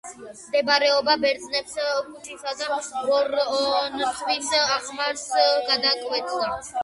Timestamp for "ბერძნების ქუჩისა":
1.23-2.53